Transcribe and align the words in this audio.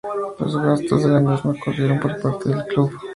Los 0.39 0.57
gastos 0.57 1.03
de 1.03 1.09
la 1.09 1.19
misma 1.19 1.53
corrieron 1.63 1.99
por 1.99 2.19
parte 2.19 2.49
del 2.49 2.65
club. 2.65 2.91